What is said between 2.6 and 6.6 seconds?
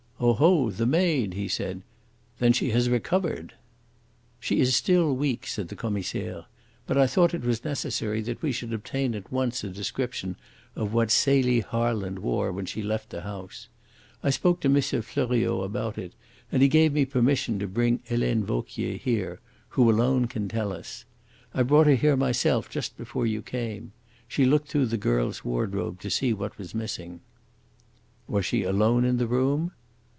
has recovered!" "She is still weak," said the Commissaire.